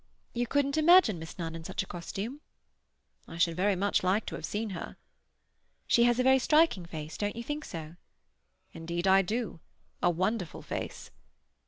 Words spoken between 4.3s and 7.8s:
have seen her." "She has a very striking face—don't you think